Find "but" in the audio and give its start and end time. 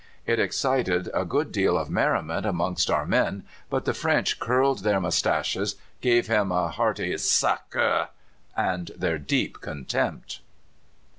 3.69-3.85